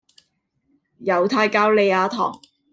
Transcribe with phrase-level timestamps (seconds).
[1.03, 2.41] 猶太教莉亞堂